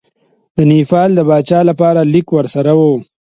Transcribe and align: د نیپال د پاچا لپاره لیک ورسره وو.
د 0.55 0.57
نیپال 0.69 1.09
د 1.15 1.19
پاچا 1.29 1.59
لپاره 1.69 1.99
لیک 2.13 2.27
ورسره 2.33 2.71
وو. 2.79 2.93